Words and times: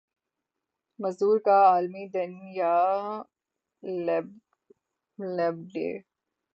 مزدور 0.99 1.37
کا 1.45 1.57
عالمی 1.71 2.05
دن 2.13 2.31
یا 2.59 2.75
لیبر 4.05 5.51
ڈے 5.71 5.87